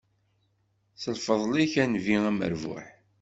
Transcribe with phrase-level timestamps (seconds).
[1.01, 2.85] S lfeḍl n Nnbi amerbuḥ.